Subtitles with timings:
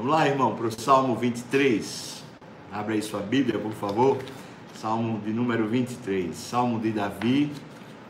[0.00, 2.24] Vamos lá, irmão, para o Salmo 23.
[2.72, 4.16] Abre aí sua Bíblia, por favor.
[4.72, 6.34] Salmo de número 23.
[6.34, 7.52] Salmo de Davi.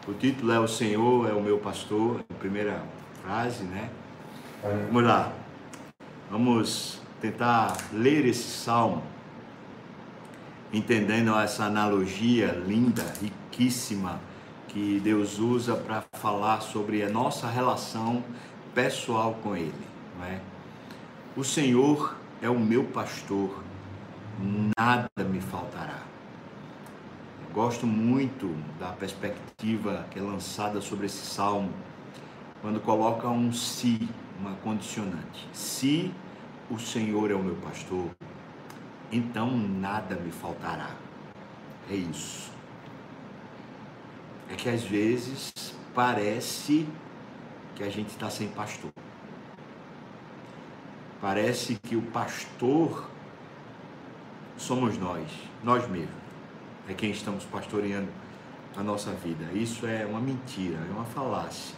[0.06, 2.24] O título é O Senhor é o meu pastor.
[2.30, 2.80] A primeira
[3.20, 3.90] frase, né?
[4.62, 5.32] Vamos lá.
[6.30, 9.02] Vamos tentar ler esse salmo,
[10.72, 14.20] entendendo essa analogia linda, riquíssima,
[14.68, 18.22] que Deus usa para falar sobre a nossa relação
[18.76, 19.74] pessoal com Ele.
[20.16, 20.49] Não é?
[21.40, 23.64] O Senhor é o meu pastor,
[24.78, 26.02] nada me faltará.
[27.54, 31.72] Gosto muito da perspectiva que é lançada sobre esse salmo,
[32.60, 34.06] quando coloca um se,
[34.38, 35.48] uma condicionante.
[35.54, 36.12] Se
[36.70, 38.10] o Senhor é o meu pastor,
[39.10, 40.90] então nada me faltará.
[41.90, 42.52] É isso.
[44.50, 46.86] É que às vezes parece
[47.76, 48.92] que a gente está sem pastor.
[51.20, 53.06] Parece que o pastor
[54.56, 55.26] somos nós,
[55.62, 56.20] nós mesmos.
[56.88, 58.08] É quem estamos pastoreando
[58.74, 59.52] a nossa vida.
[59.52, 61.76] Isso é uma mentira, é uma falácia.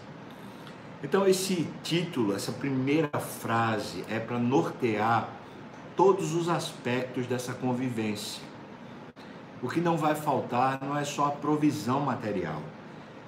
[1.03, 5.28] Então, esse título, essa primeira frase, é para nortear
[5.97, 8.42] todos os aspectos dessa convivência.
[9.61, 12.62] O que não vai faltar não é só a provisão material,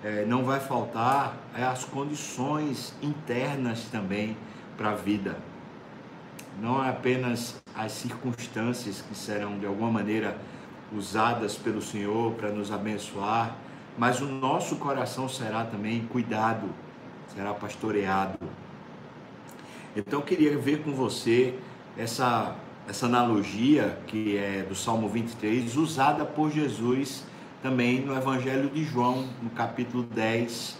[0.02, 4.36] é, não vai faltar é as condições internas também
[4.76, 5.36] para a vida
[6.60, 10.36] não é apenas as circunstâncias que serão de alguma maneira
[10.92, 13.56] usadas pelo Senhor para nos abençoar,
[13.98, 16.68] mas o nosso coração será também cuidado,
[17.34, 18.38] será pastoreado.
[19.96, 21.54] Então eu queria ver com você
[21.96, 22.56] essa
[22.88, 27.24] essa analogia que é do Salmo 23, usada por Jesus
[27.62, 30.76] também no Evangelho de João, no capítulo 10.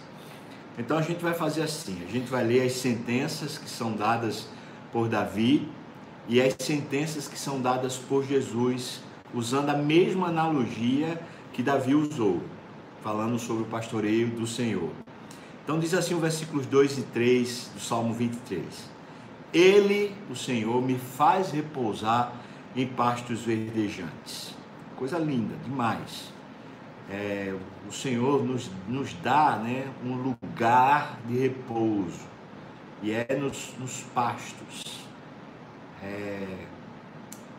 [0.77, 4.47] Então a gente vai fazer assim, a gente vai ler as sentenças que são dadas
[4.95, 5.67] por Davi
[6.25, 9.01] e as sentenças que são dadas por Jesus,
[9.33, 11.21] usando a mesma analogia
[11.51, 12.41] que Davi usou,
[13.03, 14.89] falando sobre o pastoreio do Senhor.
[15.61, 18.63] Então diz assim o versículos 2 e 3 do Salmo 23.
[19.53, 22.31] Ele, o Senhor, me faz repousar
[22.73, 24.55] em pastos verdejantes.
[24.95, 26.31] Coisa linda, demais.
[27.11, 27.53] É,
[27.85, 32.34] o Senhor nos, nos dá né, um lugar de repouso
[33.05, 35.05] e é nos, nos pastos.
[36.01, 36.65] É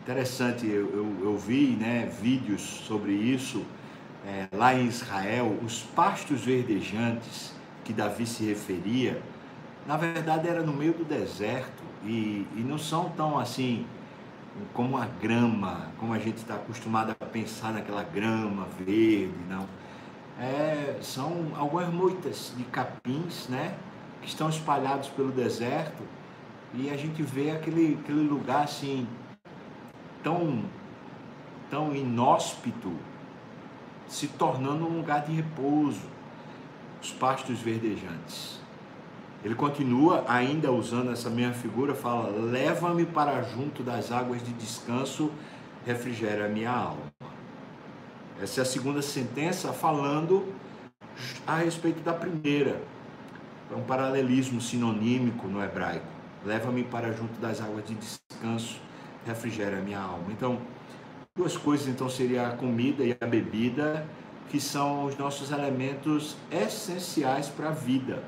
[0.03, 3.65] interessante, eu, eu, eu vi né, vídeos sobre isso
[4.25, 7.53] é, lá em Israel, os pastos verdejantes
[7.85, 9.21] que Davi se referia,
[9.85, 13.85] na verdade era no meio do deserto e, e não são tão assim
[14.73, 19.65] como a grama, como a gente está acostumado a pensar naquela grama verde, não.
[20.39, 23.75] É, são algumas moitas de capins, né?
[24.21, 26.03] Que estão espalhados pelo deserto
[26.73, 29.07] e a gente vê aquele, aquele lugar assim
[30.23, 30.63] tão,
[31.69, 32.93] tão inóspito
[34.07, 36.01] se tornando um lugar de repouso,
[37.01, 38.59] os pastos verdejantes.
[39.43, 45.31] Ele continua ainda usando essa mesma figura, fala: "Leva-me para junto das águas de descanso,
[45.85, 47.13] refrigera a minha alma".
[48.41, 50.53] Essa é a segunda sentença falando
[51.45, 52.81] a respeito da primeira.
[53.71, 56.05] É um paralelismo sinonímico no hebraico.
[56.45, 58.79] Leva-me para junto das águas de descanso,
[59.25, 60.31] refrigera minha alma.
[60.31, 60.59] Então,
[61.35, 64.07] duas coisas então seria a comida e a bebida,
[64.49, 68.23] que são os nossos elementos essenciais para a vida.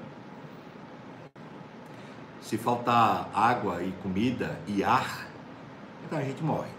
[2.41, 5.27] Se faltar água e comida e ar,
[6.05, 6.69] então a gente morre.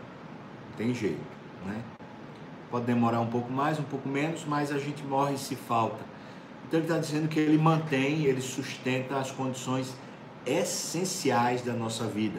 [0.71, 1.21] Não tem jeito,
[1.65, 1.81] né?
[2.71, 6.10] Pode demorar um pouco mais, um pouco menos, mas a gente morre se falta.
[6.71, 9.93] Então ele está dizendo que ele mantém, ele sustenta as condições
[10.47, 12.39] essenciais da nossa vida.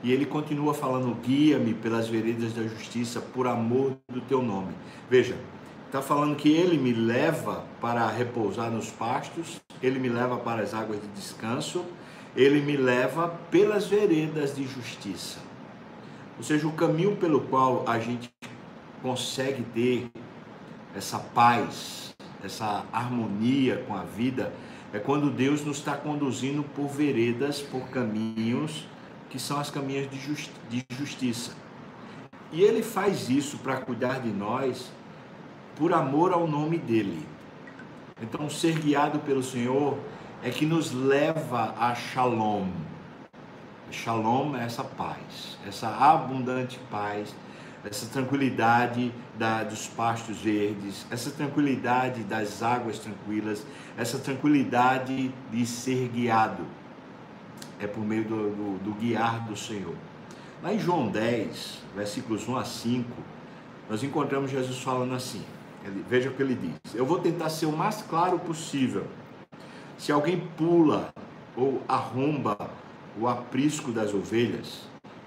[0.00, 4.72] E ele continua falando: guia-me pelas veredas da justiça por amor do teu nome.
[5.10, 5.36] Veja,
[5.86, 10.72] está falando que ele me leva para repousar nos pastos, ele me leva para as
[10.72, 11.84] águas de descanso,
[12.36, 15.40] ele me leva pelas veredas de justiça.
[16.38, 18.32] Ou seja, o caminho pelo qual a gente
[19.02, 20.08] consegue ter
[20.94, 24.52] essa paz, essa harmonia com a vida,
[24.92, 28.86] é quando Deus nos está conduzindo por veredas, por caminhos
[29.28, 31.52] que são as caminhas de, justi de justiça.
[32.52, 34.90] E Ele faz isso para cuidar de nós
[35.74, 37.26] por amor ao nome dEle.
[38.22, 39.98] Então, ser guiado pelo Senhor
[40.42, 42.68] é que nos leva a shalom.
[43.90, 47.34] Shalom é essa paz, essa abundante paz
[47.88, 53.64] essa tranquilidade da, dos pastos verdes, essa tranquilidade das águas tranquilas,
[53.96, 56.64] essa tranquilidade de ser guiado.
[57.78, 59.94] é por meio do, do, do guiar do Senhor.
[60.62, 63.08] Lá em João 10, versículos 1 a 5,
[63.88, 65.42] nós encontramos Jesus falando assim.
[65.84, 66.94] Ele, veja o que ele diz.
[66.94, 69.06] Eu vou tentar ser o mais claro possível.
[69.98, 71.12] Se alguém pula
[71.54, 72.56] ou arromba
[73.18, 74.82] o aprisco das ovelhas,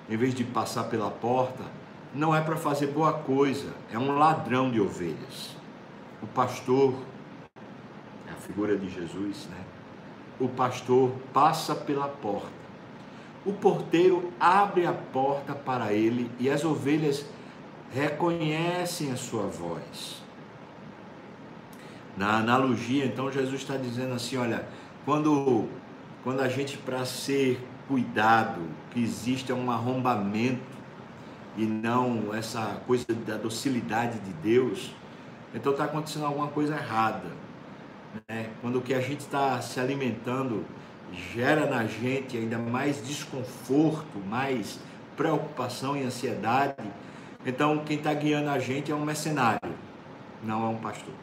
[0.10, 1.64] em vez de passar pela porta,
[2.14, 5.56] não é para fazer boa coisa, é um ladrão de ovelhas.
[6.22, 6.96] O pastor,
[8.28, 9.58] é a figura de Jesus, né?
[10.40, 12.60] O pastor passa pela porta.
[13.46, 17.26] O porteiro abre a porta para ele e as ovelhas
[17.92, 20.22] reconhecem a sua voz.
[22.18, 24.68] Na analogia, então, Jesus está dizendo assim: olha,
[25.06, 25.68] quando,
[26.24, 30.79] quando a gente, para ser cuidado, que existe um arrombamento
[31.60, 34.96] e não essa coisa da docilidade de Deus,
[35.54, 37.28] então está acontecendo alguma coisa errada.
[38.30, 38.50] Né?
[38.62, 40.64] Quando o que a gente está se alimentando
[41.34, 44.80] gera na gente ainda mais desconforto, mais
[45.18, 46.76] preocupação e ansiedade,
[47.46, 49.74] então quem está guiando a gente é um mercenário,
[50.42, 51.14] não é um pastor.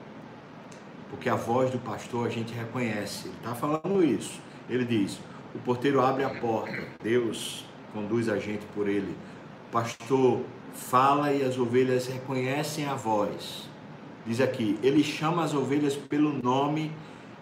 [1.08, 4.38] Porque a voz do pastor a gente reconhece, ele está falando isso.
[4.68, 5.18] Ele diz:
[5.54, 9.16] o porteiro abre a porta, Deus conduz a gente por ele.
[9.66, 10.40] O pastor
[10.72, 13.68] fala e as ovelhas reconhecem a voz.
[14.24, 16.92] Diz aqui, ele chama as ovelhas pelo nome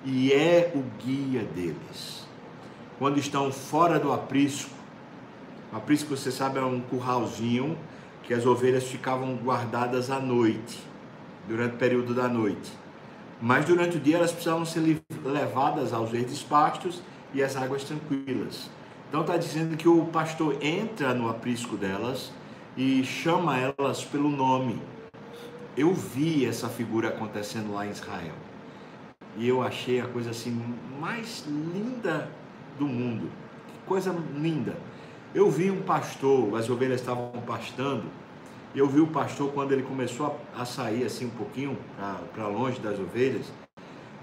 [0.04, 2.26] e é o guia deles.
[2.98, 4.70] Quando estão fora do aprisco,
[5.72, 7.76] o aprisco, você sabe, é um curralzinho
[8.22, 10.78] que as ovelhas ficavam guardadas à noite,
[11.48, 12.72] durante o período da noite.
[13.40, 17.02] Mas durante o dia elas precisavam ser levadas aos verdes pastos
[17.34, 18.70] e as águas tranquilas.
[19.14, 22.32] Então está dizendo que o pastor entra no aprisco delas
[22.76, 24.82] e chama elas pelo nome.
[25.76, 28.34] Eu vi essa figura acontecendo lá em Israel.
[29.36, 30.60] E eu achei a coisa assim
[30.98, 32.28] mais linda
[32.76, 33.30] do mundo.
[33.68, 34.76] Que coisa linda.
[35.32, 38.06] Eu vi um pastor, as ovelhas estavam pastando,
[38.74, 41.78] e eu vi o pastor quando ele começou a, a sair assim um pouquinho
[42.34, 43.46] para longe das ovelhas,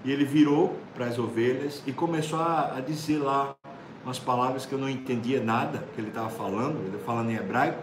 [0.04, 3.56] e ele virou para as ovelhas e começou a, a, dizer lá
[4.04, 7.80] umas palavras que eu não entendia nada que ele estava falando, ele falando em hebraico.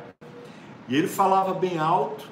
[0.89, 2.27] E ele falava bem alto,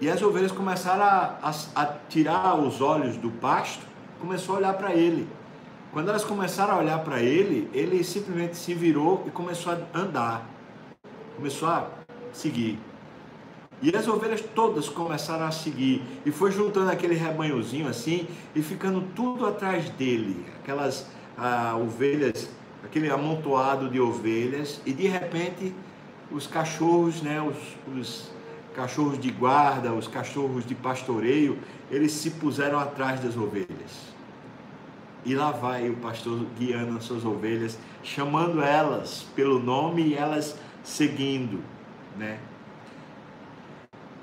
[0.00, 3.84] e as ovelhas começaram a, a, a tirar os olhos do pasto,
[4.18, 5.28] começou a olhar para ele.
[5.92, 10.48] Quando elas começaram a olhar para ele, ele simplesmente se virou e começou a andar,
[11.36, 11.88] começou a
[12.32, 12.78] seguir.
[13.82, 16.02] E as ovelhas todas começaram a seguir.
[16.24, 20.44] E foi juntando aquele rebanhozinho assim e ficando tudo atrás dele.
[20.62, 21.06] Aquelas
[21.36, 22.50] ah, ovelhas,
[22.84, 24.80] aquele amontoado de ovelhas.
[24.84, 25.74] E de repente
[26.30, 28.30] os cachorros, né, os, os
[28.74, 31.58] cachorros de guarda, os cachorros de pastoreio,
[31.90, 34.10] eles se puseram atrás das ovelhas.
[35.24, 40.56] E lá vai o pastor guiando as suas ovelhas, chamando elas pelo nome e elas
[40.82, 41.62] seguindo,
[42.16, 42.38] né?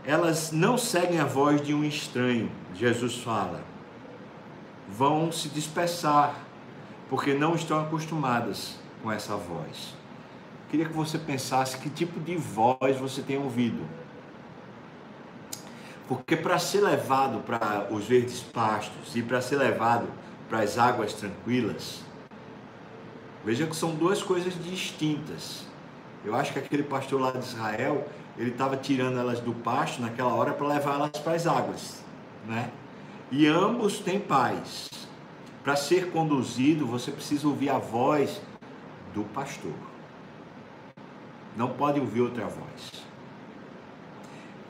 [0.08, 3.62] elas não seguem a voz de um estranho, Jesus fala.
[4.88, 6.47] Vão se dispersar,
[7.10, 9.96] porque não estão acostumadas com essa voz.
[10.70, 13.86] Queria que você pensasse que tipo de voz você tem ouvido.
[16.08, 20.08] Porque para ser levado para os verdes pastos e para ser levado
[20.50, 22.02] para as águas tranquilas,
[23.44, 25.66] veja que são duas coisas distintas.
[26.26, 28.06] Eu acho que aquele pastor lá de Israel,
[28.38, 32.04] ele estava tirando elas do pasto naquela hora para levar elas para as águas,
[32.46, 32.72] né?
[33.32, 34.90] E ambos têm paz.
[35.68, 38.42] Para ser conduzido, você precisa ouvir a voz
[39.14, 39.74] do pastor.
[41.58, 43.04] Não pode ouvir outra voz.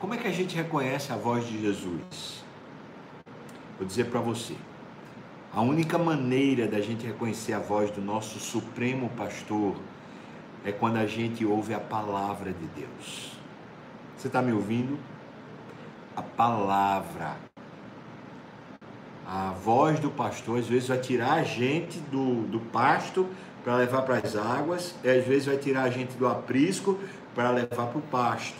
[0.00, 2.42] Como é que a gente reconhece a voz de Jesus?
[3.78, 4.56] Vou dizer para você.
[5.52, 9.76] A única maneira da gente reconhecer a voz do nosso supremo pastor
[10.64, 13.38] é quando a gente ouve a palavra de Deus.
[14.16, 14.98] Você está me ouvindo?
[16.16, 17.47] A palavra.
[19.30, 23.26] A voz do pastor às vezes vai tirar a gente do, do pasto
[23.62, 26.98] para levar para as águas, e às vezes vai tirar a gente do aprisco
[27.34, 28.56] para levar para o pasto.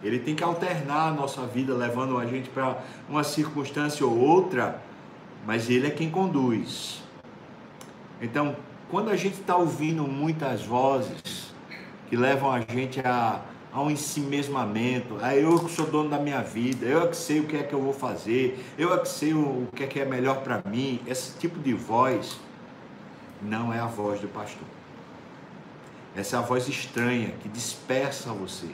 [0.00, 4.80] Ele tem que alternar a nossa vida, levando a gente para uma circunstância ou outra,
[5.44, 7.02] mas ele é quem conduz.
[8.22, 8.54] Então,
[8.88, 11.52] quando a gente está ouvindo muitas vozes
[12.08, 13.40] que levam a gente a
[13.72, 15.18] a um ensimesmamento.
[15.20, 17.74] Ah, eu que sou dono da minha vida, eu que sei o que é que
[17.74, 21.00] eu vou fazer, eu que sei o que é que é melhor para mim.
[21.06, 22.38] Esse tipo de voz
[23.42, 24.66] não é a voz do pastor.
[26.16, 28.68] Essa é a voz estranha que dispersa você,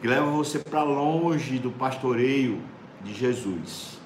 [0.00, 2.60] que leva você para longe do pastoreio
[3.02, 3.98] de Jesus.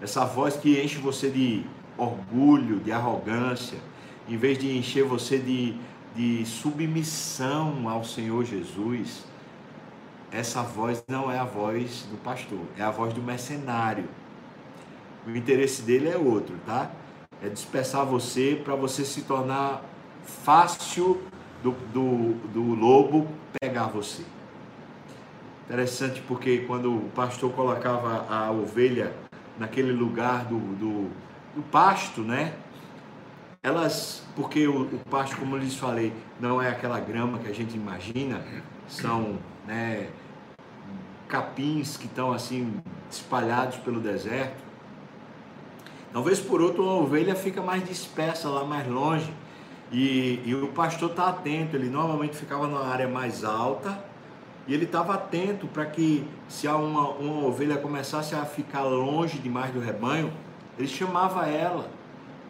[0.00, 1.64] Essa voz que enche você de
[1.96, 3.78] orgulho, de arrogância,
[4.28, 5.74] em vez de encher você de,
[6.14, 9.24] de submissão ao Senhor Jesus,
[10.32, 14.08] essa voz não é a voz do pastor, é a voz do mercenário.
[15.26, 16.90] O interesse dele é outro, tá?
[17.42, 19.82] É dispersar você para você se tornar
[20.24, 21.22] fácil
[21.62, 23.28] do, do, do lobo
[23.60, 24.24] pegar você.
[25.66, 29.14] Interessante porque quando o pastor colocava a ovelha
[29.58, 31.10] naquele lugar do, do,
[31.54, 32.54] do pasto, né?
[33.62, 37.52] Elas, porque o, o, pasto, como eu lhes falei, não é aquela grama que a
[37.52, 38.42] gente imagina,
[38.88, 40.08] são né,
[41.28, 44.56] capins que estão assim espalhados pelo deserto.
[46.10, 49.30] Talvez por outro a ovelha fica mais dispersa lá mais longe
[49.92, 51.76] e, e o pastor está atento.
[51.76, 54.02] Ele normalmente ficava na área mais alta
[54.66, 59.70] e ele estava atento para que se uma, uma ovelha começasse a ficar longe demais
[59.70, 60.32] do rebanho,
[60.78, 61.99] ele chamava ela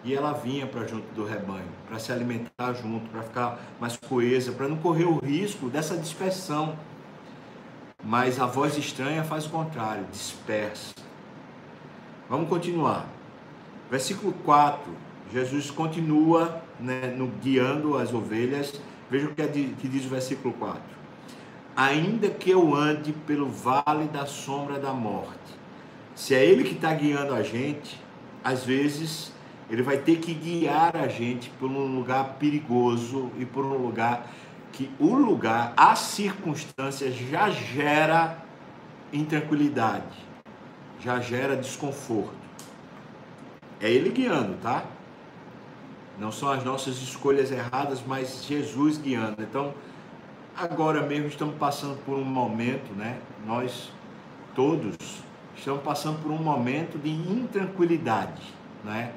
[0.03, 4.53] e ela vinha para junto do rebanho, para se alimentar junto, para ficar mais coesa,
[4.53, 6.75] para não correr o risco dessa dispersão.
[8.03, 10.95] Mas a voz estranha faz o contrário, dispersa.
[12.29, 13.07] Vamos continuar.
[13.91, 14.81] Versículo 4.
[15.33, 18.81] Jesus continua né, no, guiando as ovelhas.
[19.11, 20.81] Veja o que, é que diz o versículo 4.
[21.77, 25.39] Ainda que eu ande pelo vale da sombra da morte.
[26.15, 28.01] Se é Ele que está guiando a gente,
[28.43, 29.33] às vezes
[29.71, 34.27] Ele vai ter que guiar a gente por um lugar perigoso e por um lugar
[34.73, 38.39] que o lugar, as circunstâncias já gera
[39.13, 40.17] intranquilidade,
[40.99, 42.35] já gera desconforto.
[43.81, 44.85] É Ele guiando, tá?
[46.19, 49.41] Não são as nossas escolhas erradas, mas Jesus guiando.
[49.41, 49.73] Então,
[50.57, 53.19] agora mesmo estamos passando por um momento, né?
[53.47, 53.91] Nós
[54.55, 54.97] todos
[55.57, 58.43] estamos passando por um momento de intranquilidade,
[58.85, 59.13] né?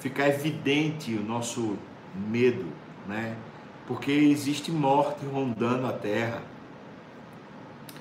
[0.00, 1.76] Fica evidente o nosso
[2.14, 2.66] medo,
[3.06, 3.36] né?
[3.88, 6.42] porque existe morte rondando a terra.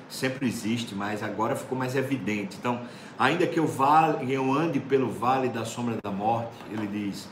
[0.10, 2.58] Sempre existe, mas agora ficou mais evidente.
[2.60, 2.82] Então,
[3.18, 7.30] ainda que eu, vale, eu ande pelo vale da sombra da morte, ele diz: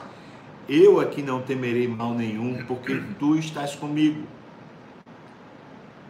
[0.70, 4.26] Eu aqui não temerei mal nenhum, porque tu estás comigo.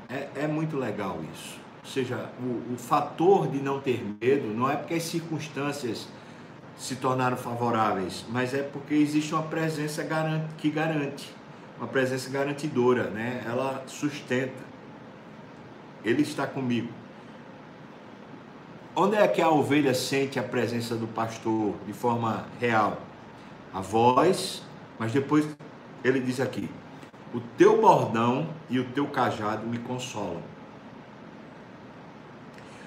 [0.08, 1.60] É, é muito legal isso.
[1.84, 6.08] Ou seja, o, o fator de não ter medo não é porque as circunstâncias
[6.78, 10.06] se tornaram favoráveis, mas é porque existe uma presença
[10.58, 11.34] que garante
[11.78, 13.44] uma presença garantidora, né?
[13.46, 14.64] Ela sustenta.
[16.04, 16.90] Ele está comigo.
[18.96, 23.02] Onde é que a ovelha sente a presença do pastor de forma real?
[23.74, 24.64] A voz,
[24.98, 25.46] mas depois
[26.04, 26.70] ele diz aqui:
[27.34, 30.55] O teu bordão e o teu cajado me consolam.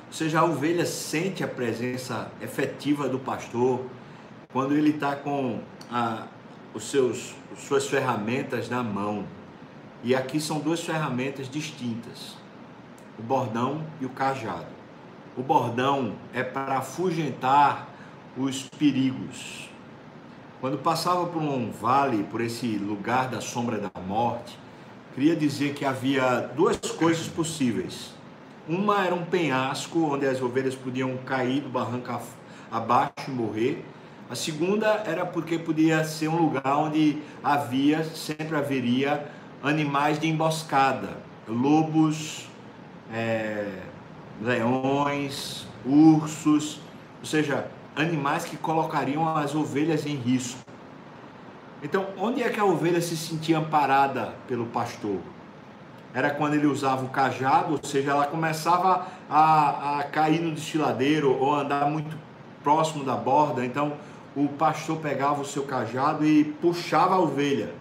[0.09, 3.85] Ou seja, a ovelha sente a presença efetiva do pastor
[4.51, 5.61] quando ele está com
[5.91, 6.27] a,
[6.75, 9.25] os seus suas ferramentas na mão.
[10.03, 12.37] E aqui são duas ferramentas distintas:
[13.19, 14.79] o bordão e o cajado.
[15.37, 17.89] O bordão é para afugentar
[18.37, 19.69] os perigos.
[20.61, 24.59] Quando passava por um vale, por esse lugar da sombra da morte,
[25.15, 28.18] queria dizer que havia duas coisas possíveis.
[28.69, 32.21] Uma era um penhasco onde as ovelhas podiam cair do barranco
[32.71, 33.85] abaixo e morrer
[34.31, 39.27] a segunda era porque podia ser um lugar onde havia, sempre haveria,
[39.63, 41.17] animais de emboscada,
[41.49, 42.47] lobos,
[43.11, 43.73] é,
[44.43, 46.79] leões, ursos,
[47.21, 50.61] ou seja, animais que colocariam as ovelhas em risco.
[51.83, 55.21] Então, onde é que a ovelha se sentia amparada pelo pastor?
[56.19, 61.31] Era quando ele usava o cajado, ou seja, ela começava a, a cair no destiladeiro
[61.33, 62.19] ou andar muito
[62.61, 63.65] próximo da borda.
[63.65, 63.93] Então,
[64.35, 67.73] o pastor pegava o seu cajado e puxava a ovelha.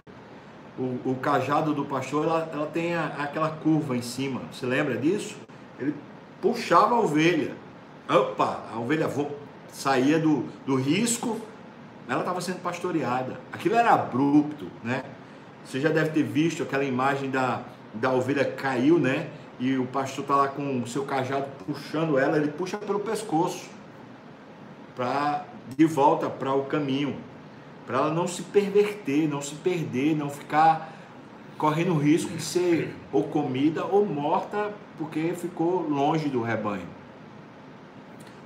[0.78, 4.42] O, o cajado do pastor, ela, ela tem a, aquela curva em cima.
[4.52, 5.34] Você lembra disso?
[5.76, 5.92] Ele
[6.40, 7.56] puxava a ovelha.
[8.08, 9.10] Opa, a ovelha
[9.72, 11.40] saía do, do risco,
[12.08, 13.40] ela estava sendo pastoreada.
[13.52, 15.02] Aquilo era abrupto, né?
[15.64, 17.62] Você já deve ter visto aquela imagem da,
[18.00, 19.28] da ovelha caiu, né?
[19.60, 23.68] E o pastor está lá com o seu cajado puxando ela, ele puxa pelo pescoço
[24.94, 25.44] para
[25.76, 27.16] de volta para o caminho,
[27.86, 30.92] para ela não se perverter, não se perder, não ficar
[31.58, 36.86] correndo risco de ser ou comida ou morta porque ficou longe do rebanho.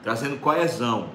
[0.03, 1.11] Trazendo coesão.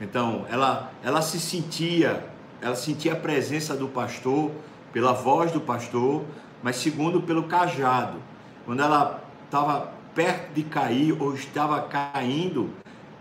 [0.00, 2.24] Então, ela, ela se sentia,
[2.60, 4.50] ela sentia a presença do pastor,
[4.92, 6.24] pela voz do pastor,
[6.62, 8.18] mas segundo pelo cajado.
[8.64, 12.70] Quando ela estava perto de cair ou estava caindo,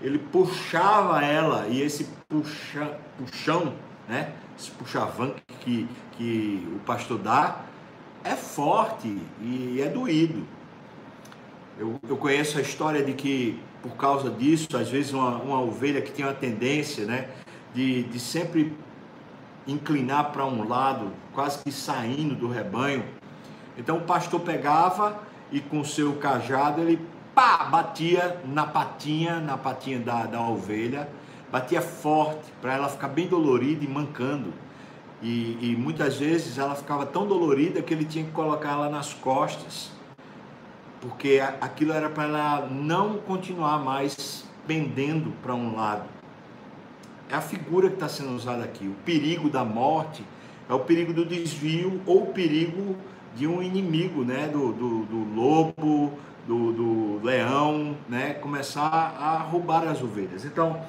[0.02, 3.74] ele puxava ela e esse puxa, puxão
[4.08, 7.62] né, esse puxavan que, que o pastor dá
[8.24, 10.44] é forte e é doído.
[11.78, 16.02] Eu, eu conheço a história de que, por causa disso, às vezes uma, uma ovelha
[16.02, 17.30] que tem uma tendência né,
[17.74, 18.76] de, de sempre
[19.66, 23.06] inclinar para um lado, quase que saindo do rebanho.
[23.80, 25.18] Então o pastor pegava
[25.52, 27.00] e com seu cajado ele
[27.34, 31.08] pá, batia na patinha, na patinha da, da ovelha,
[31.50, 34.54] batia forte para ela ficar bem dolorida e mancando.
[35.22, 39.14] E, e, muitas vezes ela ficava tão dolorida que ele tinha que colocar ela nas
[39.14, 39.92] costas,
[41.02, 46.04] porque aquilo era para ela não continuar mais pendendo para um lado.
[47.30, 48.88] É a figura que está sendo usada aqui.
[48.88, 50.24] O perigo da morte
[50.70, 52.96] é o perigo do desvio ou o perigo
[53.36, 54.48] de um inimigo, né?
[54.48, 56.14] Do, do, do lobo,
[56.48, 58.34] do, do leão, né?
[58.36, 60.46] Começar a roubar as ovelhas.
[60.46, 60.82] Então,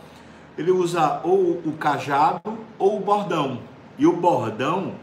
[0.56, 3.60] ele usa ou o cajado ou o bordão.
[3.98, 4.94] E o bordão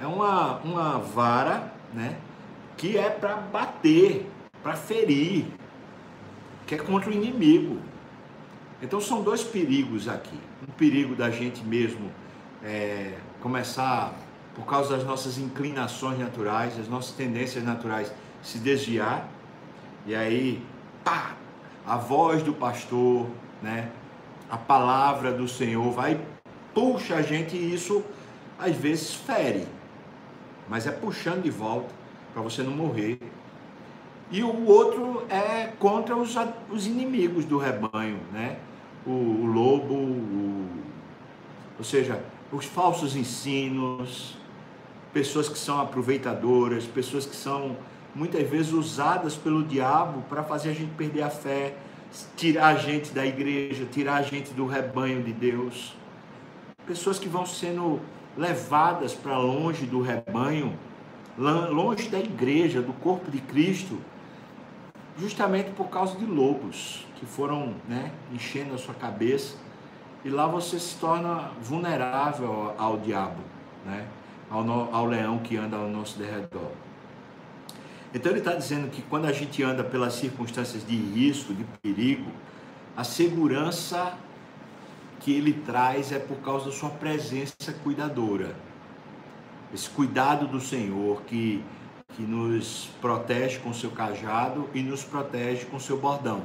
[0.00, 2.16] é uma, uma vara, né?
[2.76, 4.28] Que é para bater,
[4.62, 5.46] para ferir,
[6.66, 7.78] que é contra o inimigo.
[8.82, 10.38] Então são dois perigos aqui.
[10.66, 12.10] Um perigo da gente mesmo
[12.64, 14.12] é, começar,
[14.54, 19.28] por causa das nossas inclinações naturais, das nossas tendências naturais, se desviar.
[20.06, 20.62] E aí,
[21.04, 21.34] pá,
[21.86, 23.26] a voz do pastor,
[23.62, 23.90] né?
[24.50, 26.20] A palavra do Senhor vai
[26.74, 28.02] puxa a gente e isso
[28.58, 29.66] às vezes fere,
[30.68, 31.88] mas é puxando de volta
[32.32, 33.18] para você não morrer.
[34.30, 36.34] E o outro é contra os,
[36.70, 38.58] os inimigos do rebanho, né?
[39.04, 40.68] O, o lobo, o,
[41.78, 44.36] ou seja, os falsos ensinos,
[45.12, 47.76] pessoas que são aproveitadoras, pessoas que são
[48.14, 51.74] muitas vezes usadas pelo diabo para fazer a gente perder a fé,
[52.36, 55.94] tirar a gente da igreja, tirar a gente do rebanho de Deus.
[56.86, 58.00] Pessoas que vão sendo
[58.36, 60.78] levadas para longe do rebanho,
[61.38, 63.98] longe da igreja, do corpo de Cristo,
[65.18, 69.56] justamente por causa de lobos que foram né, enchendo a sua cabeça
[70.24, 73.40] e lá você se torna vulnerável ao, diabo,
[73.84, 74.06] né,
[74.52, 76.70] ao, no, ao leão que anda ao nosso derredor.
[78.14, 82.30] Então ele está dizendo que quando a gente anda pelas circunstâncias de risco, de perigo,
[82.94, 84.14] a segurança
[85.20, 88.54] que ele traz é por causa da sua presença cuidadora.
[89.72, 91.64] Esse cuidado do Senhor que,
[92.14, 96.42] que nos protege com seu cajado e nos protege com seu bordão.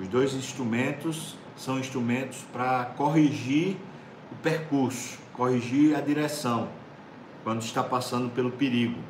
[0.00, 3.76] Os dois instrumentos são instrumentos para corrigir
[4.32, 6.79] o percurso, corrigir a direção
[7.42, 9.00] quando está passando pelo perigo.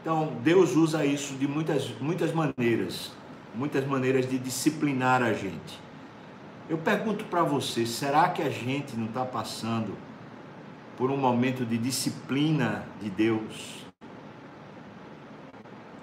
[0.00, 3.12] Então, Deus usa isso de muitas, muitas maneiras,
[3.54, 5.80] muitas maneiras de disciplinar a gente.
[6.68, 9.96] Eu pergunto para você: será que a gente não está passando
[10.96, 13.84] por um momento de disciplina de Deus?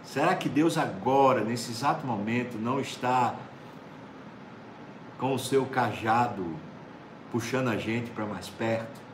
[0.04, 3.36] Será que Deus agora, nesse exato momento, não está
[5.18, 6.46] com o seu cajado
[7.32, 9.11] puxando a gente para mais perto?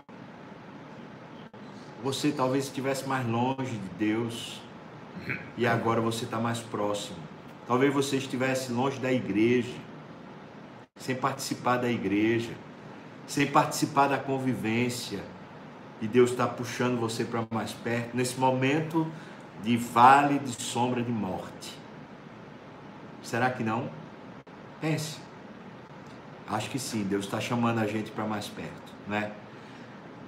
[2.04, 4.62] Você talvez estivesse mais longe de Deus
[5.58, 7.18] e agora você está mais próximo.
[7.68, 9.88] Talvez você estivesse longe da igreja
[10.98, 12.54] sem participar da igreja,
[13.28, 15.24] sem participar da convivência.
[16.02, 19.08] E Deus está puxando você para mais perto, nesse momento
[19.64, 21.74] de vale de sombra de morte.
[23.24, 23.90] Será que não?
[24.80, 25.20] Pense.
[26.48, 29.32] Acho que sim, Deus está chamando a gente para mais perto, né?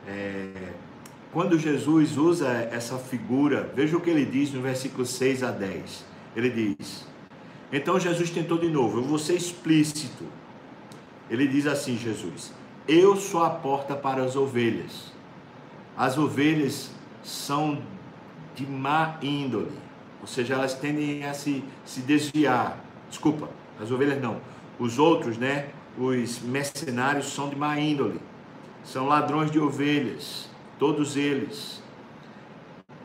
[0.07, 0.73] É,
[1.31, 6.05] quando Jesus usa essa figura, veja o que ele diz no versículo 6 a 10.
[6.35, 7.07] Ele diz:
[7.71, 10.23] Então Jesus tentou de novo, eu vou ser explícito.
[11.29, 12.51] Ele diz assim: Jesus,
[12.87, 15.13] eu sou a porta para as ovelhas.
[15.95, 16.91] As ovelhas
[17.23, 17.79] são
[18.55, 19.77] de má índole,
[20.21, 22.83] ou seja, elas tendem a se, se desviar.
[23.07, 24.41] Desculpa, as ovelhas não.
[24.79, 25.69] Os outros, né?
[25.97, 28.19] Os mercenários são de má índole,
[28.83, 30.48] são ladrões de ovelhas,
[30.79, 31.83] todos eles.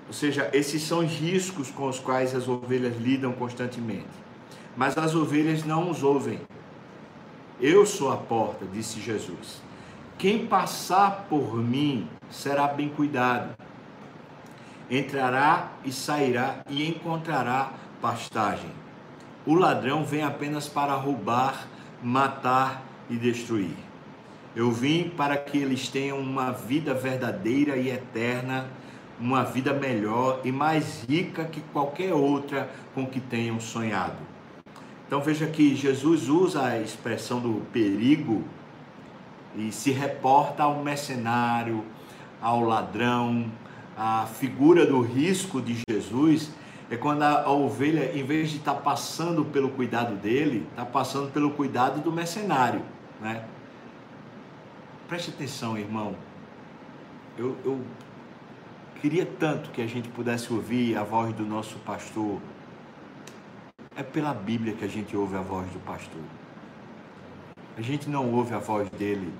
[0.06, 4.06] Ou seja, esses são os riscos com os quais as ovelhas lidam constantemente.
[4.76, 6.40] Mas as ovelhas não os ouvem.
[7.60, 9.60] Eu sou a porta, disse Jesus.
[10.16, 13.56] Quem passar por mim será bem cuidado.
[14.90, 18.70] Entrará e sairá e encontrará pastagem.
[19.46, 21.66] O ladrão vem apenas para roubar,
[22.02, 23.76] matar e destruir.
[24.54, 28.68] Eu vim para que eles tenham uma vida verdadeira e eterna,
[29.18, 34.16] uma vida melhor e mais rica que qualquer outra com que tenham sonhado.
[35.06, 38.44] Então veja que Jesus usa a expressão do perigo
[39.56, 41.84] e se reporta ao mercenário,
[42.40, 43.50] ao ladrão,
[43.96, 46.50] a figura do risco de Jesus
[46.90, 51.32] é quando a, ovelha, em vez de estar tá passando pelo cuidado dele, está passando
[51.32, 52.82] pelo cuidado do mercenário,
[53.20, 53.44] né?
[55.08, 56.16] Preste atenção, irmão.
[57.36, 57.80] Eu, eu
[59.02, 62.40] queria tanto que a gente pudesse ouvir a voz do nosso pastor.
[63.94, 66.22] É pela Bíblia que a gente ouve a voz do pastor.
[67.76, 69.30] A gente não ouve a voz dele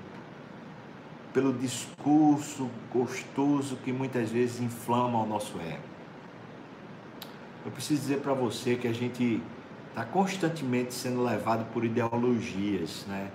[1.33, 5.83] pelo discurso gostoso que muitas vezes inflama o nosso ego.
[7.65, 9.41] Eu preciso dizer para você que a gente
[9.89, 13.31] está constantemente sendo levado por ideologias, né?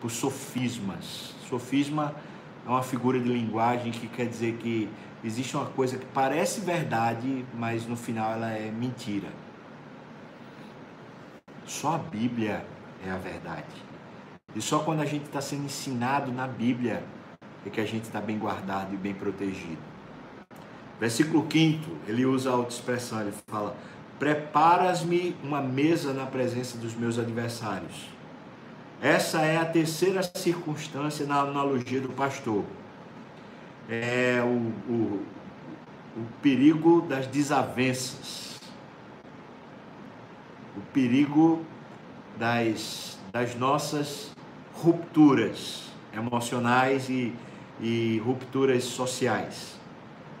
[0.00, 1.34] Por sofismas.
[1.48, 2.14] Sofisma
[2.66, 4.88] é uma figura de linguagem que quer dizer que
[5.24, 9.28] existe uma coisa que parece verdade, mas no final ela é mentira.
[11.64, 12.64] Só a Bíblia
[13.06, 13.66] é a verdade.
[14.54, 17.02] E só quando a gente está sendo ensinado na Bíblia
[17.66, 19.78] é que a gente está bem guardado e bem protegido.
[20.98, 23.76] Versículo 5, ele usa a outra expressão, ele fala:
[24.18, 28.08] Preparas-me uma mesa na presença dos meus adversários.
[29.00, 32.64] Essa é a terceira circunstância na analogia do pastor.
[33.88, 35.26] É o, o,
[36.16, 38.60] o perigo das desavenças,
[40.76, 41.64] o perigo
[42.36, 44.32] das, das nossas
[44.74, 47.32] rupturas emocionais e,
[47.80, 49.78] e rupturas sociais,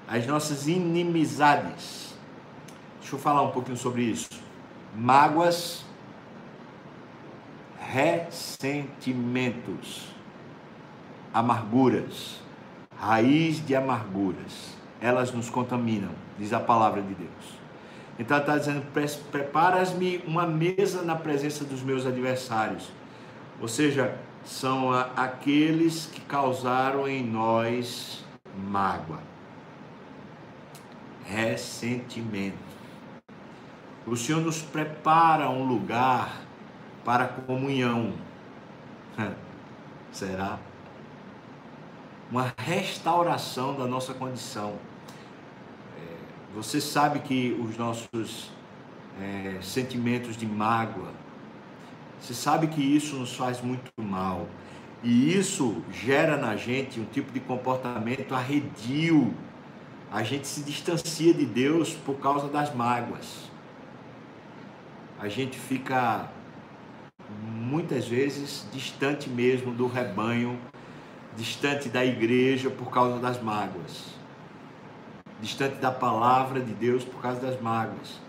[0.08, 2.14] as nossas inimizades.
[3.00, 4.28] Deixa eu falar um pouquinho sobre isso.
[4.94, 5.84] Mágoas,
[7.90, 10.08] ressentimentos,
[11.32, 12.42] amarguras,
[12.98, 14.76] raiz de amarguras.
[15.00, 17.58] Elas nos contaminam, diz a palavra de Deus.
[18.18, 18.84] Então está dizendo:
[19.30, 22.90] preparas-me uma mesa na presença dos meus adversários.
[23.60, 28.24] Ou seja, são aqueles que causaram em nós
[28.56, 29.18] mágoa,
[31.24, 32.68] ressentimento.
[34.06, 36.47] O Senhor nos prepara um lugar
[37.08, 38.12] para a comunhão.
[40.12, 40.58] Será?
[42.30, 44.74] Uma restauração da nossa condição.
[45.96, 46.16] É,
[46.54, 48.50] você sabe que os nossos
[49.18, 51.08] é, sentimentos de mágoa,
[52.20, 54.46] você sabe que isso nos faz muito mal.
[55.02, 59.32] E isso gera na gente um tipo de comportamento arredio.
[60.12, 63.50] A gente se distancia de Deus por causa das mágoas.
[65.18, 66.28] A gente fica
[67.68, 70.58] muitas vezes distante mesmo do rebanho,
[71.36, 74.06] distante da igreja por causa das mágoas.
[75.40, 78.20] Distante da palavra de Deus por causa das mágoas.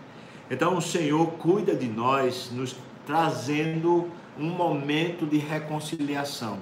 [0.50, 2.76] Então o Senhor cuida de nós, nos
[3.06, 6.58] trazendo um momento de reconciliação.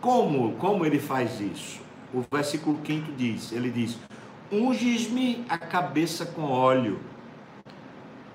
[0.00, 0.52] Como?
[0.56, 1.80] Como ele faz isso?
[2.12, 3.98] O versículo 5 diz, ele diz:
[4.52, 7.00] "Unges-me a cabeça com óleo".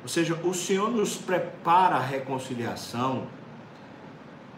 [0.01, 3.27] Ou seja, o Senhor nos prepara a reconciliação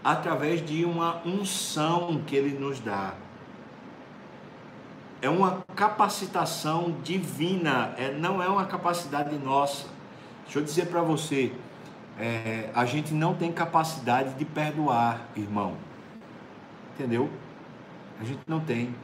[0.03, 3.13] através de uma unção que ele nos dá.
[5.21, 9.85] É uma capacitação divina, é, não é uma capacidade nossa.
[10.43, 11.53] Deixa eu dizer para você,
[12.17, 15.77] é, a gente não tem capacidade de perdoar, irmão.
[16.93, 17.29] Entendeu?
[18.19, 18.95] A gente não tem.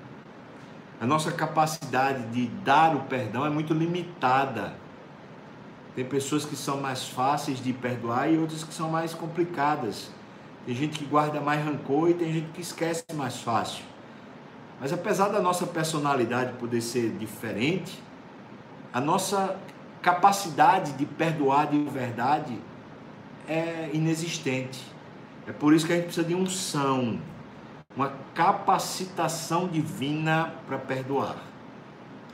[0.99, 4.73] A nossa capacidade de dar o perdão é muito limitada.
[5.95, 10.11] Tem pessoas que são mais fáceis de perdoar e outras que são mais complicadas.
[10.67, 13.85] Tem gente que guarda mais rancor e tem gente que esquece mais fácil.
[14.81, 18.03] Mas apesar da nossa personalidade poder ser diferente,
[18.91, 19.57] a nossa
[20.01, 22.59] capacidade de perdoar de verdade
[23.47, 24.85] é inexistente.
[25.47, 27.17] É por isso que a gente precisa de unção,
[27.95, 31.37] uma capacitação divina para perdoar.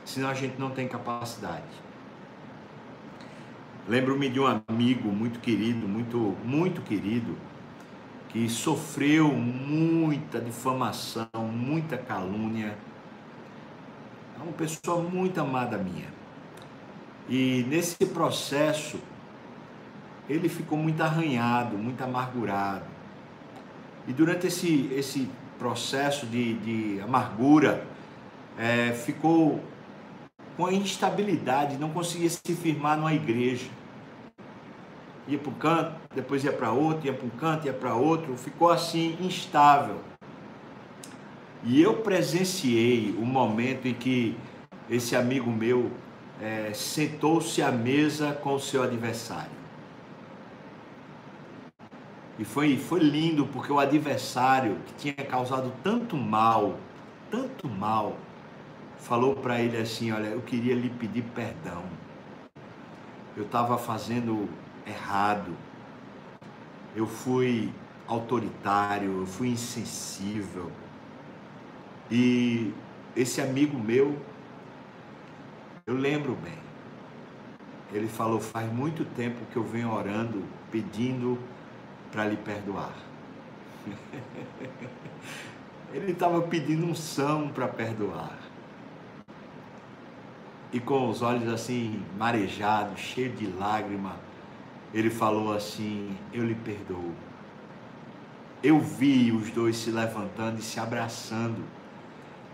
[0.04, 1.62] Senão a gente não tem capacidade.
[3.88, 7.36] Lembro-me de um amigo muito querido, muito, muito querido,
[8.34, 12.76] que sofreu muita difamação, muita calúnia.
[14.36, 16.08] É uma pessoa muito amada minha.
[17.28, 18.98] E nesse processo,
[20.28, 22.86] ele ficou muito arranhado, muito amargurado.
[24.08, 27.86] E durante esse, esse processo de, de amargura,
[28.58, 29.62] é, ficou
[30.56, 33.70] com a instabilidade, não conseguia se firmar numa igreja.
[35.26, 38.36] Ia para um canto, depois ia para outro, ia para um canto, ia para outro,
[38.36, 40.00] ficou assim instável.
[41.62, 44.36] E eu presenciei o momento em que
[44.88, 45.90] esse amigo meu
[46.40, 49.64] é, sentou-se à mesa com o seu adversário.
[52.38, 56.76] E foi, foi lindo porque o adversário que tinha causado tanto mal,
[57.30, 58.16] tanto mal,
[58.98, 61.82] falou para ele assim: Olha, eu queria lhe pedir perdão.
[63.36, 64.48] Eu estava fazendo
[64.86, 65.54] errado.
[66.94, 67.72] Eu fui
[68.06, 70.70] autoritário, eu fui insensível.
[72.10, 72.72] E
[73.16, 74.16] esse amigo meu,
[75.86, 76.58] eu lembro bem,
[77.92, 81.38] ele falou: faz muito tempo que eu venho orando, pedindo
[82.12, 82.94] para lhe perdoar.
[85.92, 88.38] ele estava pedindo um são para perdoar.
[90.72, 94.16] E com os olhos assim marejados, cheio de lágrima,
[94.94, 97.12] ele falou assim: Eu lhe perdoo.
[98.62, 101.62] Eu vi os dois se levantando e se abraçando.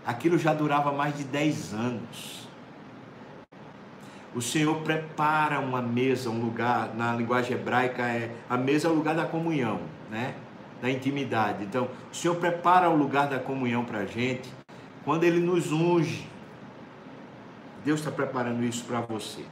[0.05, 2.47] Aquilo já durava mais de 10 anos.
[4.33, 8.93] O Senhor prepara uma mesa, um lugar, na linguagem hebraica é a mesa é o
[8.93, 10.33] lugar da comunhão, né?
[10.81, 11.63] Da intimidade.
[11.63, 14.51] Então, o Senhor prepara o lugar da comunhão para a gente
[15.05, 16.27] quando Ele nos unge.
[17.85, 19.45] Deus está preparando isso para você.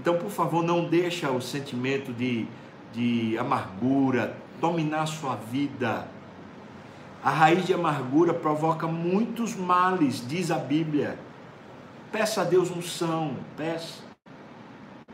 [0.00, 2.46] Então, por favor, não deixa o sentimento de,
[2.90, 6.08] de amargura dominar a sua vida.
[7.22, 11.18] A raiz de amargura provoca muitos males, diz a Bíblia.
[12.10, 14.02] Peça a Deus unção, peça.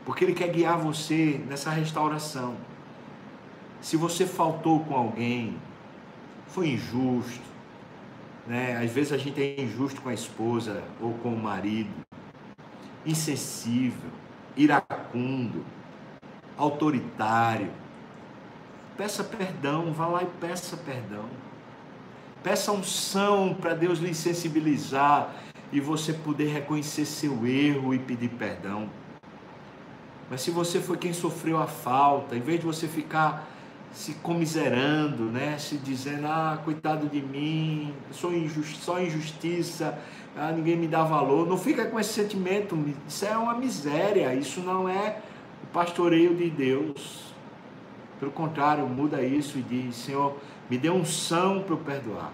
[0.05, 2.55] Porque Ele quer guiar você nessa restauração.
[3.81, 5.57] Se você faltou com alguém,
[6.47, 7.41] foi injusto,
[8.47, 8.77] né?
[8.81, 11.91] Às vezes a gente é injusto com a esposa ou com o marido,
[13.05, 14.09] insensível,
[14.57, 15.63] iracundo,
[16.57, 17.71] autoritário.
[18.97, 21.25] Peça perdão, vá lá e peça perdão.
[22.43, 25.33] Peça unção para Deus lhe sensibilizar
[25.71, 28.89] e você poder reconhecer seu erro e pedir perdão.
[30.29, 33.47] Mas se você foi quem sofreu a falta, em vez de você ficar
[33.93, 35.57] se comiserando, né?
[35.57, 39.97] se dizendo, ah, coitado de mim, sou injusti só injustiça,
[40.37, 44.61] ah, ninguém me dá valor, não fica com esse sentimento, isso é uma miséria, isso
[44.61, 45.17] não é
[45.63, 47.33] o pastoreio de Deus.
[48.19, 50.37] Pelo contrário, muda isso e diz, Senhor,
[50.69, 52.33] me dê unção para eu perdoar.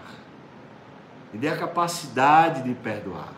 [1.32, 3.32] Me dê a capacidade de perdoar.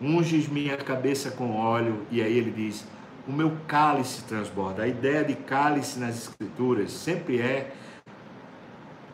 [0.00, 2.04] Unges minha cabeça com óleo.
[2.10, 2.84] E aí ele diz:
[3.28, 4.82] O meu cálice transborda.
[4.82, 7.72] A ideia de cálice nas Escrituras sempre é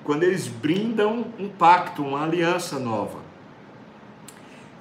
[0.03, 3.19] quando eles brindam um pacto, uma aliança nova.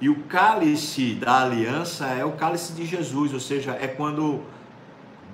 [0.00, 4.40] E o cálice da aliança é o cálice de Jesus, ou seja, é quando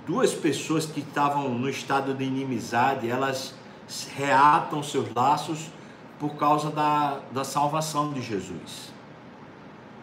[0.05, 3.55] duas pessoas que estavam no estado de inimizade, elas
[4.17, 5.71] reatam seus laços
[6.19, 8.93] por causa da, da salvação de Jesus.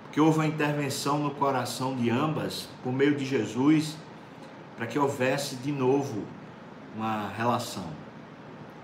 [0.04, 3.98] Porque houve uma intervenção no coração de ambas, por meio de Jesus,
[4.78, 6.24] para que houvesse de novo
[6.96, 7.88] uma relação.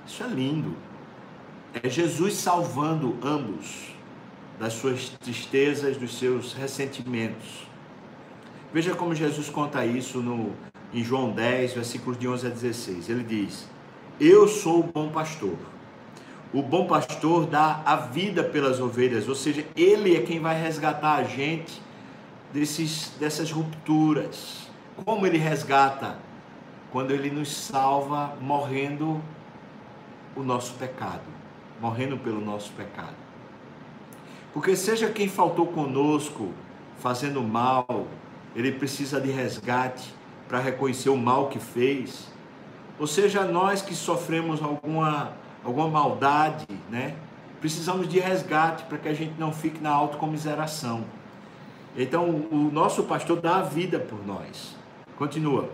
[0.05, 0.75] Isso é lindo.
[1.81, 3.93] É Jesus salvando ambos
[4.59, 7.67] das suas tristezas, dos seus ressentimentos.
[8.73, 10.53] Veja como Jesus conta isso no,
[10.93, 13.09] em João 10, versículos de 11 a 16.
[13.09, 13.67] Ele diz:
[14.19, 15.57] Eu sou o bom pastor.
[16.53, 21.15] O bom pastor dá a vida pelas ovelhas, ou seja, ele é quem vai resgatar
[21.15, 21.81] a gente
[22.51, 24.67] desses, dessas rupturas.
[25.05, 26.17] Como ele resgata?
[26.91, 29.21] Quando ele nos salva morrendo
[30.35, 31.21] o nosso pecado,
[31.79, 33.28] morrendo pelo nosso pecado.
[34.53, 36.49] Porque seja quem faltou conosco,
[36.99, 38.07] fazendo mal,
[38.55, 40.13] ele precisa de resgate
[40.47, 42.27] para reconhecer o mal que fez.
[42.99, 45.33] Ou seja, nós que sofremos alguma
[45.63, 47.15] alguma maldade, né?
[47.59, 51.03] Precisamos de resgate para que a gente não fique na autocomiseração.
[51.97, 54.75] Então, o nosso pastor dá a vida por nós.
[55.17, 55.69] Continua.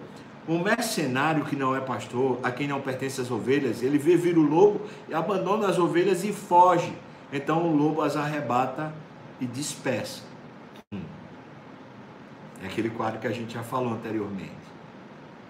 [0.48, 4.38] Um mercenário que não é pastor, a quem não pertence as ovelhas, ele vê vir
[4.38, 6.94] o lobo e abandona as ovelhas e foge.
[7.32, 8.94] Então o lobo as arrebata
[9.40, 10.24] e dispersa.
[10.94, 11.02] Hum.
[12.64, 14.52] É aquele quadro que a gente já falou anteriormente.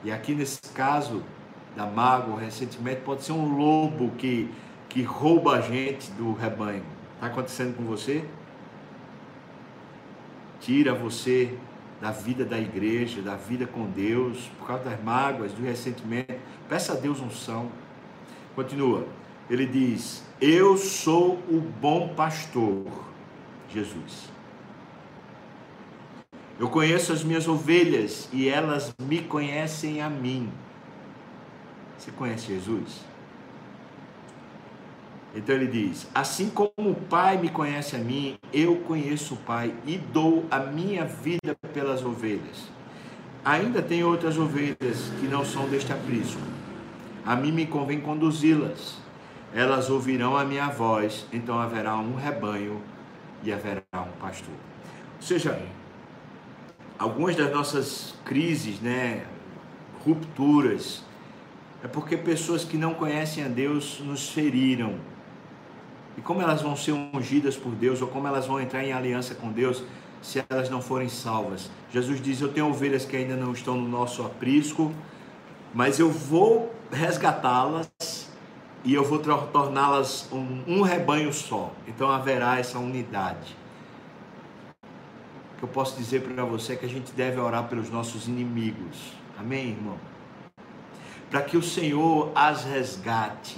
[0.03, 1.23] E aqui nesse caso,
[1.75, 4.49] da mágoa, ressentimento, pode ser um lobo que,
[4.87, 6.83] que rouba a gente do rebanho.
[7.15, 8.23] Está acontecendo com você?
[10.61, 11.57] Tira você
[12.01, 16.35] da vida da igreja, da vida com Deus, por causa das mágoas, do ressentimento.
[16.69, 17.69] Peça a Deus unção.
[18.55, 19.05] Continua.
[19.49, 22.85] Ele diz: Eu sou o bom pastor,
[23.69, 24.29] Jesus.
[26.59, 30.49] Eu conheço as minhas ovelhas e elas me conhecem a mim.
[31.97, 33.01] Você conhece Jesus?
[35.35, 39.75] Então ele diz: Assim como o Pai me conhece a mim, eu conheço o Pai
[39.85, 42.69] e dou a minha vida pelas ovelhas.
[43.43, 46.41] Ainda tem outras ovelhas que não são deste aprisco.
[47.25, 49.04] A mim me convém conduzi-las.
[49.55, 52.81] Elas ouvirão a minha voz, então haverá um rebanho
[53.41, 54.53] e haverá um pastor.
[55.15, 55.57] Ou seja,
[56.99, 59.25] algumas das nossas crises, né,
[60.05, 61.05] rupturas,
[61.81, 64.95] é porque pessoas que não conhecem a Deus nos feriram.
[66.17, 69.35] E como elas vão ser ungidas por Deus, ou como elas vão entrar em aliança
[69.35, 69.83] com Deus,
[70.21, 71.71] se elas não forem salvas?
[71.91, 74.93] Jesus diz: Eu tenho ovelhas que ainda não estão no nosso aprisco,
[75.73, 77.89] mas eu vou resgatá-las
[78.85, 81.73] e eu vou torná-las um, um rebanho só.
[81.87, 83.57] Então haverá essa unidade.
[84.83, 88.27] O que eu posso dizer para você é que a gente deve orar pelos nossos
[88.27, 89.13] inimigos.
[89.37, 89.97] Amém, irmão?
[91.31, 93.57] Para que o Senhor as resgate.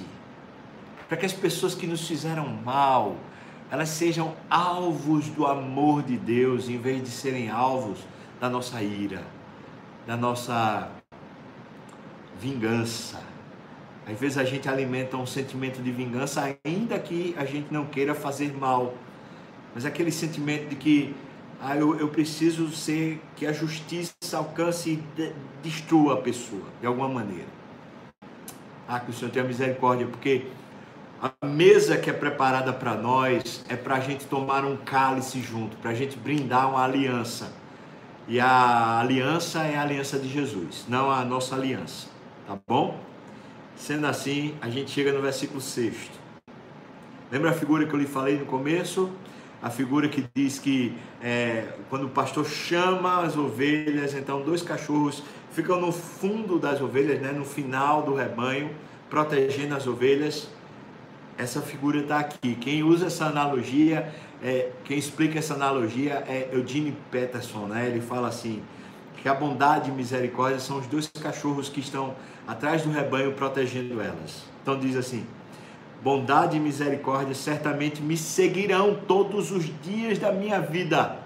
[1.10, 3.18] Para que as pessoas que nos fizeram mal,
[3.70, 8.00] elas sejam alvos do amor de Deus, em vez de serem alvos
[8.40, 9.24] da nossa ira,
[10.06, 10.90] da nossa
[12.40, 13.27] vingança.
[14.10, 18.16] Às vezes a gente alimenta um sentimento de vingança, ainda que a gente não queira
[18.16, 18.94] fazer mal.
[19.76, 21.14] Mas aquele sentimento de que
[21.60, 26.88] ah, eu, eu preciso ser que a justiça alcance e de, destrua a pessoa, de
[26.88, 27.48] alguma maneira.
[28.88, 30.46] Ah, que o Senhor tenha misericórdia, porque
[31.22, 35.76] a mesa que é preparada para nós é para a gente tomar um cálice junto,
[35.78, 37.52] para a gente brindar uma aliança.
[38.28, 42.08] E a aliança é a aliança de Jesus, não a nossa aliança.
[42.46, 42.98] Tá bom?
[43.78, 46.10] Sendo assim, a gente chega no versículo 6.
[47.32, 49.10] Lembra a figura que eu lhe falei no começo?
[49.62, 55.24] A figura que diz que é, quando o pastor chama as ovelhas, então dois cachorros
[55.52, 58.72] ficam no fundo das ovelhas, né, no final do rebanho,
[59.10, 60.50] protegendo as ovelhas.
[61.38, 62.56] Essa figura está aqui.
[62.56, 64.12] Quem usa essa analogia,
[64.44, 67.68] é, quem explica essa analogia é Eugene Peterson.
[67.68, 67.88] Né?
[67.88, 68.64] Ele fala assim:
[69.22, 72.16] que a bondade e misericórdia são os dois cachorros que estão
[72.48, 74.46] atrás do rebanho protegendo elas.
[74.62, 75.26] Então diz assim:
[76.02, 81.20] bondade e misericórdia certamente me seguirão todos os dias da minha vida.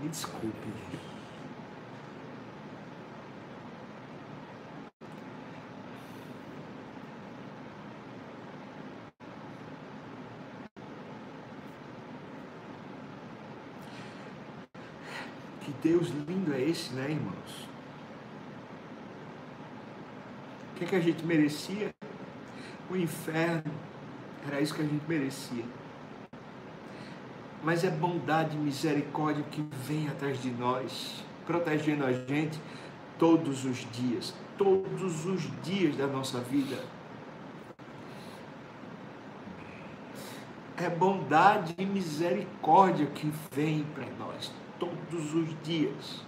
[0.00, 0.71] Me desculpe.
[15.82, 17.68] Deus lindo é esse, né, irmãos?
[20.72, 21.94] O que, é que a gente merecia?
[22.90, 23.72] O inferno.
[24.46, 25.64] Era isso que a gente merecia.
[27.62, 32.60] Mas é bondade e misericórdia que vem atrás de nós, protegendo a gente
[33.18, 36.82] todos os dias, todos os dias da nossa vida.
[40.76, 44.50] É bondade e misericórdia que vem para nós
[44.82, 46.24] todos os dias.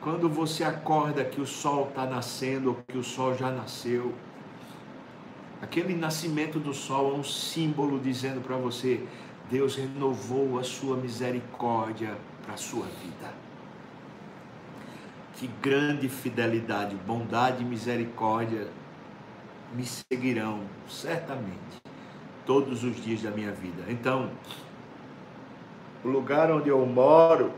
[0.00, 4.14] Quando você acorda que o sol está nascendo ou que o sol já nasceu,
[5.60, 9.06] aquele nascimento do sol é um símbolo dizendo para você:
[9.50, 13.32] Deus renovou a sua misericórdia para a sua vida.
[15.34, 18.68] Que grande fidelidade, bondade e misericórdia
[19.74, 21.82] me seguirão certamente
[22.46, 23.84] todos os dias da minha vida.
[23.88, 24.30] Então,
[26.04, 27.50] o lugar onde eu moro,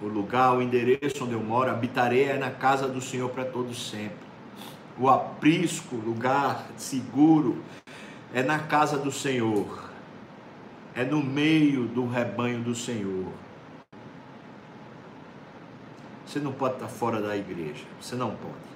[0.00, 3.90] o lugar, o endereço onde eu moro, habitarei é na casa do Senhor para todos
[3.90, 4.32] sempre.
[4.98, 7.62] O aprisco, lugar seguro,
[8.32, 9.90] é na casa do Senhor,
[10.94, 13.30] é no meio do rebanho do Senhor.
[16.26, 18.72] Você não pode estar fora da igreja, você não pode.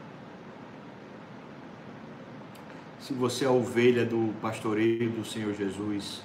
[3.01, 6.23] Se você é ovelha do pastoreio do Senhor Jesus,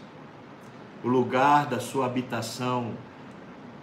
[1.04, 2.94] o lugar da sua habitação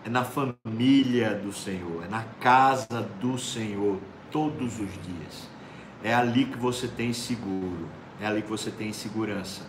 [0.05, 3.99] é na família do Senhor, é na casa do Senhor,
[4.31, 5.49] todos os dias.
[6.03, 7.89] É ali que você tem seguro,
[8.21, 9.63] é ali que você tem segurança.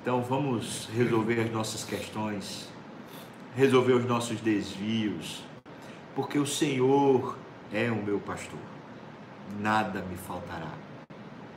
[0.00, 2.68] Então vamos resolver as nossas questões,
[3.56, 5.42] resolver os nossos desvios,
[6.14, 7.38] porque o Senhor
[7.72, 8.60] é o meu pastor,
[9.58, 10.72] nada me faltará.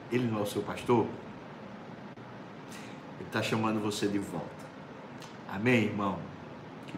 [0.09, 1.05] Ele não é o seu pastor?
[3.19, 4.54] Ele está chamando você de volta.
[5.47, 6.19] Amém, irmão?